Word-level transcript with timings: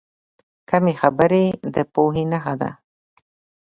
کمې 0.69 0.93
خبرې، 1.01 1.45
د 1.73 1.75
پوهې 1.93 2.23
نښه 2.31 2.53
ده. 2.61 2.71